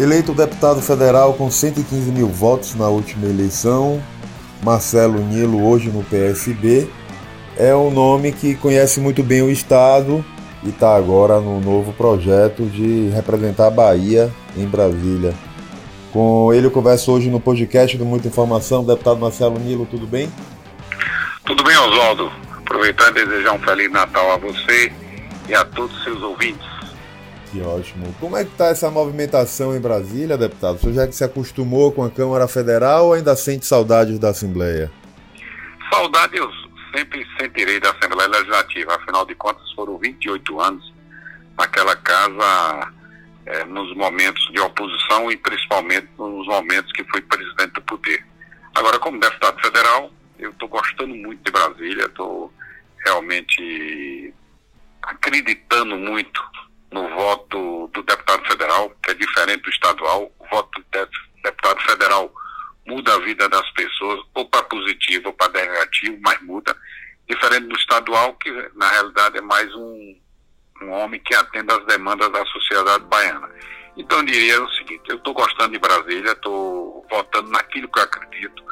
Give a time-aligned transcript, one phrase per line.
[0.00, 4.02] Eleito deputado federal com 115 mil votos na última eleição,
[4.62, 6.88] Marcelo Nilo, hoje no PSB,
[7.54, 10.24] é um nome que conhece muito bem o Estado
[10.62, 15.34] e está agora no novo projeto de representar a Bahia em Brasília.
[16.14, 18.82] Com ele eu converso hoje no podcast do Muita Informação.
[18.82, 20.32] Deputado Marcelo Nilo, tudo bem?
[21.44, 22.32] Tudo bem, Oswaldo.
[22.56, 24.90] Aproveitar e desejar um Feliz Natal a você
[25.46, 26.69] e a todos os seus ouvintes.
[27.50, 28.14] Que ótimo.
[28.20, 30.78] Como é que está essa movimentação em Brasília, deputado?
[30.78, 34.90] Você já que se acostumou com a Câmara Federal ou ainda sente saudades da Assembleia?
[35.92, 36.48] Saudade eu
[36.94, 38.94] sempre sentirei da Assembleia Legislativa.
[38.94, 40.92] Afinal de contas, foram 28 anos
[41.58, 42.92] naquela casa,
[43.46, 48.24] é, nos momentos de oposição e principalmente nos momentos que fui presidente do poder.
[48.76, 52.52] Agora, como deputado federal, eu estou gostando muito de Brasília, estou
[53.04, 54.32] realmente
[55.02, 56.40] acreditando muito
[56.92, 60.32] no voto do deputado federal, que é diferente do estadual.
[60.38, 61.08] O voto do
[61.42, 62.32] deputado federal
[62.86, 66.76] muda a vida das pessoas, ou para positivo ou para negativo, mas muda.
[67.28, 70.16] Diferente do estadual, que na realidade é mais um,
[70.82, 73.48] um homem que atende às demandas da sociedade baiana.
[73.96, 78.04] Então eu diria o seguinte, eu estou gostando de Brasília, estou votando naquilo que eu
[78.04, 78.64] acredito,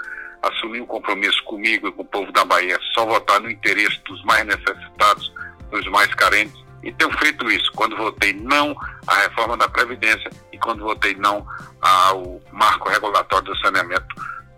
[0.42, 4.22] assumi um compromisso comigo e com o povo da Bahia, só votar no interesse dos
[4.24, 5.32] mais necessitados,
[5.70, 8.76] dos mais carentes, e tenho feito isso quando votei não
[9.06, 11.44] à reforma da Previdência e quando votei não
[11.80, 14.06] ao marco regulatório do saneamento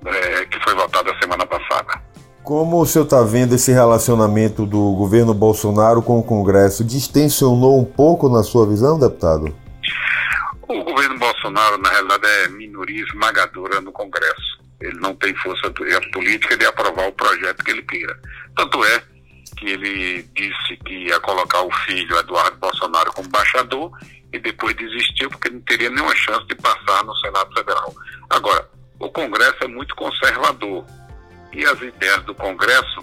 [0.05, 2.01] é, que foi votado a semana passada.
[2.43, 6.83] Como o senhor está vendo esse relacionamento do governo Bolsonaro com o Congresso?
[6.83, 9.55] Distensionou um pouco na sua visão, deputado?
[10.67, 14.61] O governo Bolsonaro, na realidade, é minoria esmagadora no Congresso.
[14.81, 15.71] Ele não tem força
[16.13, 18.19] política de aprovar o projeto que ele queira.
[18.57, 19.03] Tanto é
[19.57, 23.91] que ele disse que ia colocar o filho Eduardo Bolsonaro como embaixador
[24.33, 27.95] e depois desistiu porque não teria nenhuma chance de passar no Senado Federal.
[28.29, 30.85] Agora, o Congresso é muito conservador
[31.53, 33.01] e as ideias do Congresso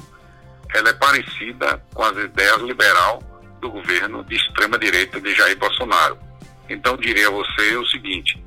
[0.74, 3.22] ela é parecida com as ideias liberal
[3.62, 6.18] do governo de extrema direita de Jair Bolsonaro.
[6.70, 8.42] Então diria a você o seguinte: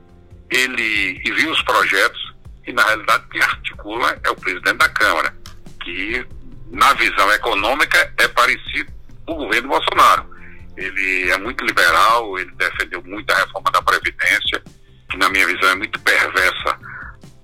[0.51, 2.35] ele envia os projetos
[2.67, 5.35] e na realidade quem articula é o presidente da Câmara,
[5.83, 6.27] que
[6.71, 8.93] na visão econômica, é parecido
[9.27, 10.25] com o governo Bolsonaro.
[10.77, 14.63] Ele é muito liberal, ele defendeu muito a reforma da Previdência,
[15.11, 16.79] que na minha visão é muito perversa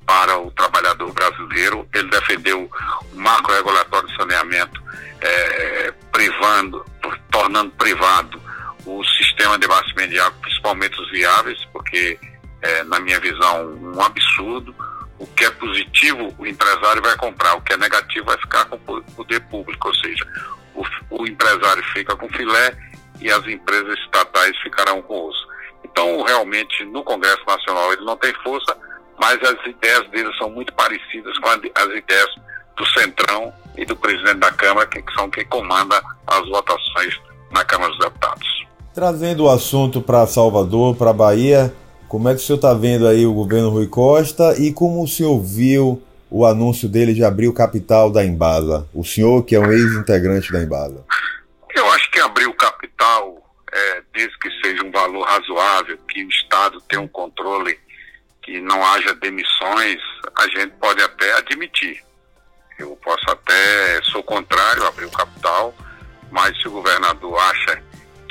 [0.06, 1.86] para o trabalhador brasileiro.
[1.92, 2.70] Ele defendeu
[3.12, 4.80] o marco regulatório de saneamento,
[5.20, 6.84] é, privando,
[7.30, 8.40] tornando privado
[8.86, 12.18] o sistema de abastecimento de água, principalmente os viáveis, porque,
[12.62, 14.72] é, na minha visão, um absurdo
[15.18, 18.76] o que é positivo o empresário vai comprar, o que é negativo vai ficar com
[18.76, 20.26] o poder público, ou seja,
[20.74, 22.76] o, o empresário fica com filé
[23.20, 25.46] e as empresas estatais ficarão com osso.
[25.84, 28.76] Então, realmente, no Congresso Nacional ele não tem força,
[29.18, 31.56] mas as ideias dele são muito parecidas com as
[31.96, 32.28] ideias
[32.76, 37.18] do Centrão e do presidente da Câmara, que são quem comanda as votações
[37.50, 38.66] na Câmara dos Deputados.
[38.92, 41.72] Trazendo o assunto para Salvador, para Bahia,
[42.08, 45.08] como é que o senhor está vendo aí o governo Rui Costa e como o
[45.08, 48.88] senhor viu o anúncio dele de abrir o capital da Embasa?
[48.94, 51.04] O senhor que é um ex-integrante da Embasa.
[51.74, 53.36] Eu acho que abrir o capital,
[53.72, 57.78] é, desde que seja um valor razoável, que o Estado tenha um controle,
[58.42, 60.00] que não haja demissões,
[60.38, 62.00] a gente pode até admitir.
[62.78, 65.74] Eu posso até, sou contrário a abrir o capital,
[66.30, 67.82] mas se o governador acha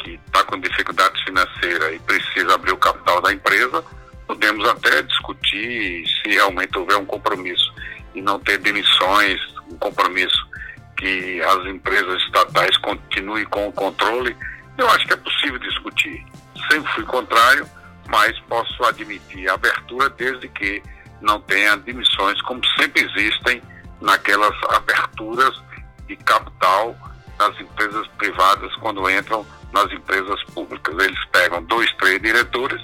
[0.06, 3.84] que está com dificuldade financeira e precisa abrir o capital da empresa,
[4.28, 7.74] podemos até discutir se realmente houver um compromisso
[8.14, 10.48] e não ter demissões, um compromisso
[10.96, 14.38] que as empresas estatais continuem com o controle,
[14.78, 16.24] eu acho que é possível discutir.
[16.70, 17.68] Sempre fui contrário,
[18.08, 20.84] mas posso admitir a abertura desde que
[21.20, 23.62] não tenha demissões, como sempre existem
[24.00, 25.60] naquelas aberturas
[26.08, 26.96] de capital
[27.38, 30.96] das empresas privadas quando entram nas empresas públicas.
[31.04, 32.82] Eles pegam dois, três diretores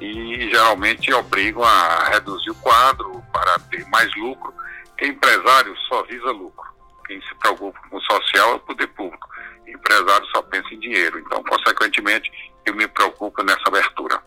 [0.00, 4.52] e geralmente obrigam a reduzir o quadro para ter mais lucro.
[4.98, 6.68] Que empresário só visa lucro.
[7.06, 9.28] Quem se preocupa com o social é o poder público.
[9.66, 11.18] empresário só pensa em dinheiro.
[11.18, 12.30] Então, consequentemente,
[12.66, 14.22] eu me preocupo nessa abertura.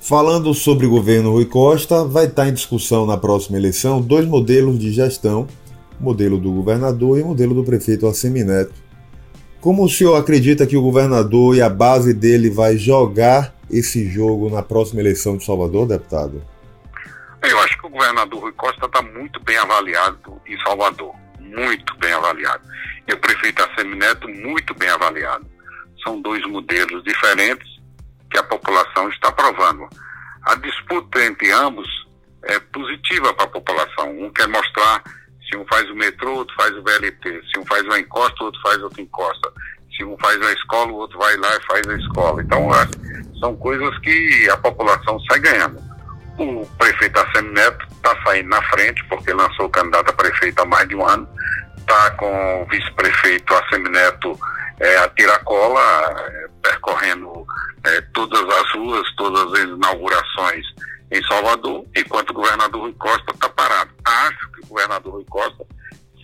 [0.00, 4.78] Falando sobre o governo Rui Costa, vai estar em discussão na próxima eleição dois modelos
[4.78, 5.46] de gestão,
[6.00, 8.90] modelo do governador e modelo do prefeito Assemineto
[9.60, 14.48] como o senhor acredita que o governador e a base dele vai jogar esse jogo
[14.48, 16.42] na próxima eleição de Salvador, deputado?
[17.42, 22.12] Eu acho que o governador Rui Costa está muito bem avaliado em Salvador, muito bem
[22.12, 22.62] avaliado.
[23.06, 25.46] E o prefeito Assemineto, muito bem avaliado.
[26.02, 27.68] São dois modelos diferentes
[28.30, 29.86] que a população está aprovando.
[30.42, 31.86] A disputa entre ambos
[32.44, 34.10] é positiva para a população.
[34.22, 35.02] Um quer mostrar
[35.50, 37.42] se um faz o metrô, outro faz o VLT.
[37.52, 39.52] Se um faz uma encosta, outro faz outra encosta.
[39.96, 42.42] Se um faz a escola, o outro vai lá e faz a escola.
[42.42, 42.68] Então,
[43.40, 45.82] são coisas que a população sai ganhando.
[46.38, 50.88] O prefeito Assemi Neto está saindo na frente, porque lançou candidato a prefeito há mais
[50.88, 51.28] de um ano.
[51.76, 54.38] Está com o vice-prefeito Assemi Neto
[54.78, 57.44] é, a tiracola, é, percorrendo
[57.84, 60.64] é, todas as ruas, todas as inaugurações
[61.10, 63.90] em Salvador, enquanto o governador Rui Costa está parado.
[64.04, 65.66] Acho que governador Rui Costa,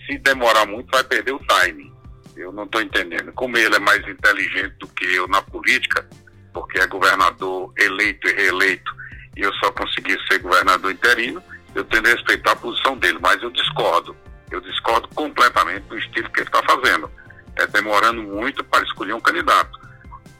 [0.05, 1.93] se demorar muito, vai perder o time.
[2.35, 3.31] Eu não estou entendendo.
[3.33, 6.07] Como ele é mais inteligente do que eu na política,
[6.53, 8.95] porque é governador eleito e reeleito,
[9.35, 11.43] e eu só consegui ser governador interino,
[11.75, 14.15] eu tenho que respeitar a posição dele, mas eu discordo.
[14.49, 17.11] Eu discordo completamente do estilo que ele está fazendo.
[17.55, 19.77] É demorando muito para escolher um candidato.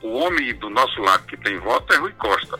[0.01, 2.59] O homem do nosso lado que tem voto é Rui Costa,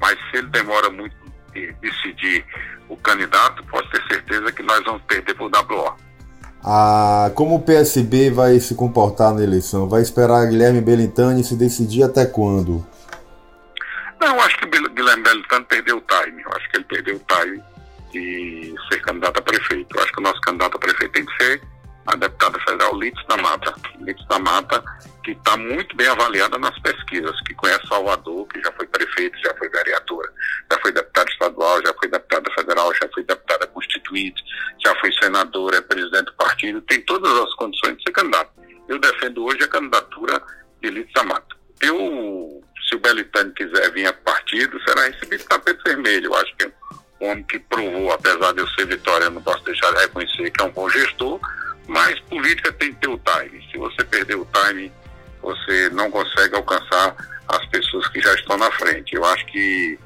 [0.00, 1.14] mas se ele demora muito
[1.52, 2.44] de decidir
[2.88, 5.96] o candidato, pode ter certeza que nós vamos perder o WO.
[6.64, 9.88] Ah, como o PSB vai se comportar na eleição?
[9.88, 12.84] Vai esperar Guilherme Belintani se decidir até quando?
[14.20, 16.42] Não, acho que Guilherme Belintani perdeu o time.
[16.42, 17.62] Eu acho que ele perdeu o time
[18.12, 19.96] de ser candidato a prefeito.
[19.96, 21.62] Eu acho que o nosso candidato a prefeito tem que ser
[22.08, 23.74] a deputada federal Lites da Mata.
[24.00, 24.82] Lites da Mata,
[25.22, 29.54] que está muito bem avaliada nas pesquisas, que conhece Salvador, que já foi prefeito, já
[29.56, 30.32] foi vereadora,
[30.72, 34.42] já foi deputada estadual, já foi deputada federal, já foi deputada constituinte,
[34.82, 38.50] já foi senadora, é presidente do partido, tem todas as condições de ser candidato.
[38.88, 40.42] Eu defendo hoje a candidatura
[40.80, 41.56] de Lites da Mata.
[41.82, 46.26] Eu, se o Belitani quiser vir a partido, será recebido tapete vermelho.
[46.26, 46.72] Eu acho que é
[47.20, 50.62] um homem que provou, apesar de eu ser vitória, não posso deixar de reconhecer que
[50.62, 51.38] é um bom gestor,
[51.88, 53.66] mas política tem que ter o time.
[53.72, 54.92] Se você perder o time,
[55.42, 57.16] você não consegue alcançar
[57.48, 59.16] as pessoas que já estão na frente.
[59.16, 59.98] Eu acho que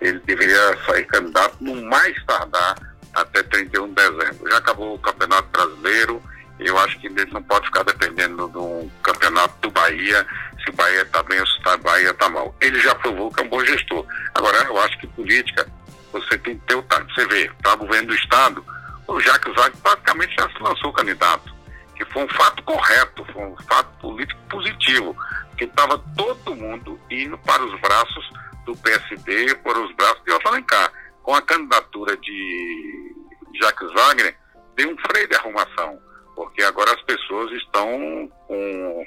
[0.00, 2.76] ele deveria sair candidato no mais tardar
[3.14, 4.50] até 31 de dezembro.
[4.50, 6.22] Já acabou o Campeonato Brasileiro,
[6.58, 10.26] eu acho que ele não pode ficar dependendo do campeonato do Bahia,
[10.64, 12.54] se o Bahia está bem ou se o Bahia está mal.
[12.60, 14.04] Ele já provou que é um bom gestor.
[14.34, 15.68] Agora, eu acho que política,
[16.12, 17.14] você tem que ter o time.
[17.14, 18.64] Você vê, o governo do Estado,
[19.08, 21.54] o Jacques Wagner praticamente já se lançou candidato,
[21.96, 25.16] que foi um fato correto, foi um fato político positivo,
[25.56, 28.30] que estava todo mundo indo para os braços
[28.64, 30.92] do PSD, para os braços de Otto Alencar.
[31.22, 33.14] Com a candidatura de
[33.60, 34.36] Jacques Wagner,
[34.76, 35.98] deu um freio de arrumação,
[36.36, 39.06] porque agora as pessoas estão com,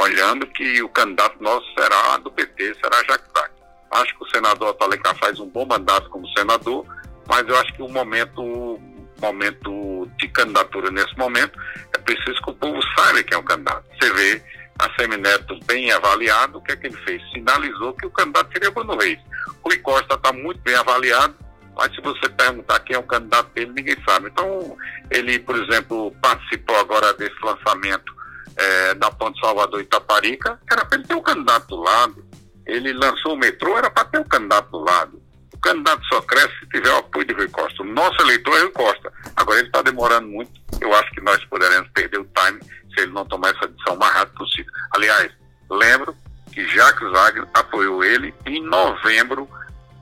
[0.00, 3.64] olhando que o candidato nosso será do PT, será Jacques Wagner.
[3.90, 6.84] Acho que o senador Otto Alencar faz um bom mandato como senador,
[7.26, 8.80] mas eu acho que o momento
[9.24, 11.58] momento de candidatura nesse momento,
[11.94, 13.84] é preciso que o povo saiba quem é o candidato.
[13.98, 14.42] Você vê
[14.78, 17.22] a Semineto bem avaliado, o que é que ele fez?
[17.32, 19.18] Sinalizou que o candidato seria Bruno Reis.
[19.64, 21.34] Rui Costa está muito bem avaliado,
[21.76, 24.28] mas se você perguntar quem é o candidato dele, ninguém sabe.
[24.28, 24.76] Então,
[25.10, 28.12] ele, por exemplo, participou agora desse lançamento
[28.56, 32.24] é, da Ponte Salvador Itaparica, era para ele ter o um candidato do lado.
[32.66, 35.23] Ele lançou o metrô, era para ter o um candidato do lado
[35.64, 37.82] candidato só cresce se tiver o apoio de Rui Costa.
[37.82, 39.12] O nosso eleitor é Rui Costa.
[39.34, 40.52] Agora ele está demorando muito.
[40.80, 42.60] Eu acho que nós poderemos perder o time
[42.94, 44.70] se ele não tomar essa decisão o mais rápido possível.
[44.94, 45.32] Aliás,
[45.70, 46.14] lembro
[46.52, 49.48] que Jacques Wagner apoiou ele em novembro,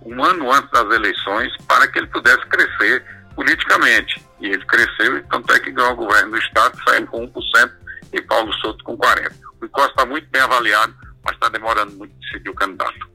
[0.05, 3.05] um ano antes das eleições, para que ele pudesse crescer
[3.35, 4.21] politicamente.
[4.41, 7.73] E ele cresceu, e tanto é que ganhou o governo do Estado, saindo com 1%
[8.13, 9.33] e Paulo Souto com 40%.
[9.63, 10.93] O Costa está muito bem avaliado,
[11.25, 13.12] mas está demorando muito de decidir o candidato.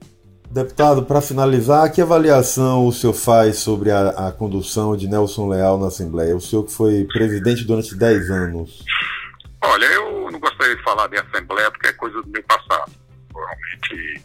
[0.50, 5.78] Deputado, para finalizar, que avaliação o senhor faz sobre a, a, condução de Nelson Leal
[5.78, 6.36] na Assembleia?
[6.36, 8.86] O senhor que foi presidente durante 10 anos.
[9.62, 12.92] Olha, eu não gostaria de falar de Assembleia porque é coisa do meu passado.
[13.36, 14.24] Realmente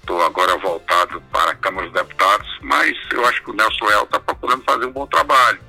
[0.00, 4.04] estou agora voltado para a Câmara dos Deputados, mas eu acho que o Nelson Leal
[4.04, 5.60] está procurando fazer um bom trabalho.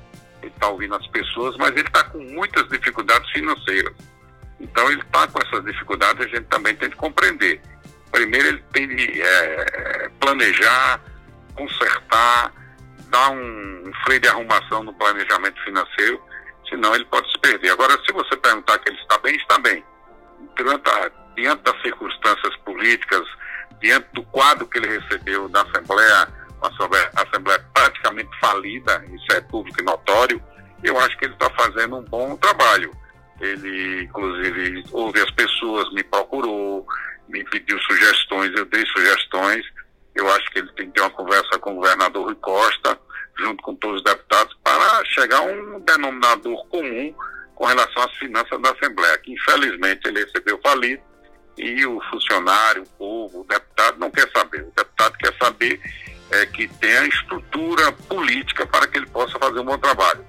[0.42, 3.94] Ele está ouvindo as pessoas, mas ele está com muitas dificuldades financeiras.
[4.58, 7.60] Então ele está com essas dificuldades, a gente também tem que compreender
[8.12, 11.00] primeiro ele tem de é, planejar,
[11.56, 12.52] consertar,
[13.08, 16.22] dar um, freio de arrumação no planejamento financeiro,
[16.68, 17.70] senão ele pode se perder.
[17.70, 19.84] Agora, se você perguntar que ele está bem, está bem.
[20.56, 23.26] Diante, diante das circunstâncias políticas,
[23.80, 26.28] diante do quadro que ele recebeu da Assembleia,
[26.60, 26.70] uma
[27.16, 30.42] Assembleia praticamente falida, isso é público e notório,
[30.82, 32.92] eu acho que ele está fazendo um bom trabalho.
[33.40, 36.86] Ele, inclusive, ouve as pessoas, me procurou,
[37.32, 39.64] me pediu sugestões, eu dei sugestões.
[40.14, 42.98] Eu acho que ele tem que ter uma conversa com o governador Rui Costa,
[43.38, 47.14] junto com todos os deputados, para chegar a um denominador comum
[47.54, 51.02] com relação às finanças da Assembleia, que infelizmente ele recebeu falido
[51.56, 54.62] e o funcionário, o povo, o deputado não quer saber.
[54.62, 55.80] O deputado quer saber
[56.30, 60.24] é, que tenha estrutura política para que ele possa fazer um bom trabalho.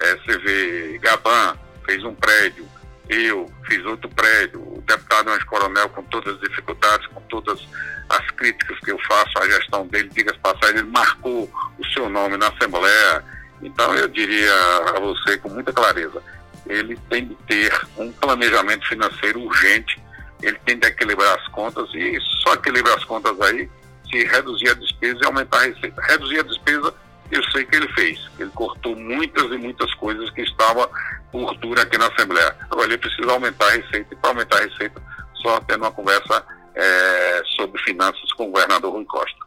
[0.00, 2.68] É, você vê, Gaban fez um prédio,
[3.08, 7.60] eu fiz outro prédio, deputado Anjo Coronel, com todas as dificuldades, com todas
[8.08, 12.36] as críticas que eu faço à gestão dele, diga-se passagem, ele marcou o seu nome
[12.36, 13.24] na Assembleia.
[13.62, 14.52] Então, eu diria
[14.96, 16.22] a você com muita clareza,
[16.66, 20.00] ele tem de ter um planejamento financeiro urgente,
[20.42, 23.68] ele tem de equilibrar as contas e só equilibrar as contas aí
[24.10, 26.00] se reduzir a despesa e aumentar a receita.
[26.02, 26.94] Reduzir a despesa,
[27.30, 28.18] eu sei que ele fez.
[28.38, 30.88] Ele cortou muitas e muitas coisas que estavam
[31.30, 32.56] por dura aqui na Assembleia.
[32.70, 35.02] Agora ele precisa aumentar a receita e para aumentar a receita,
[35.42, 36.44] só tendo uma conversa
[36.74, 39.38] é, sobre finanças com o governador Rui Costa.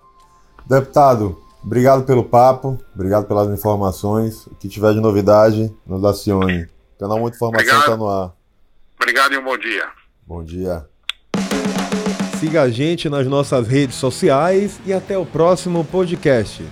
[0.66, 4.46] Deputado, obrigado pelo papo, obrigado pelas informações.
[4.48, 6.64] O que tiver de novidade, nos acione.
[6.96, 8.34] O canal Muita Informação está no ar.
[9.00, 9.90] Obrigado e um bom dia.
[10.26, 10.86] Bom dia.
[12.40, 16.64] Siga a gente nas nossas redes sociais e até o próximo podcast.